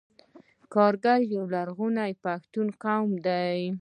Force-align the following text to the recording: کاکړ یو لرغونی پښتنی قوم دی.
کاکړ 0.73 1.19
یو 1.35 1.43
لرغونی 1.55 2.11
پښتنی 2.25 2.71
قوم 2.83 3.09
دی. 3.25 3.61